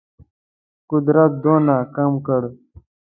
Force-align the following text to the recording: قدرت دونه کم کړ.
قدرت 0.89 1.31
دونه 1.43 1.75
کم 1.95 2.13
کړ. 2.25 2.41